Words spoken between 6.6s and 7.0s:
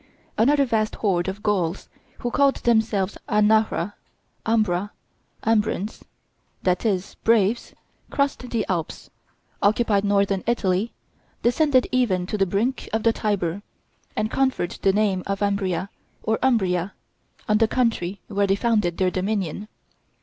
that